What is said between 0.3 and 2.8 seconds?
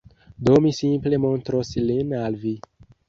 Do, mi simple montros lin al vi